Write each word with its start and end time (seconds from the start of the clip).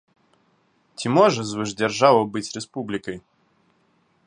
Ці 0.97 1.07
можа 1.17 1.41
звышдзяржава 1.51 2.21
быць 2.37 2.51
рэспублікай? 2.57 3.17